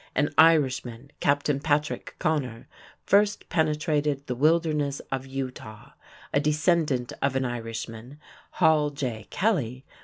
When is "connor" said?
2.17-2.67